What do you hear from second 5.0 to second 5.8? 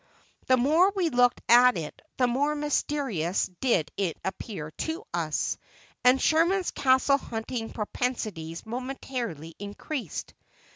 us,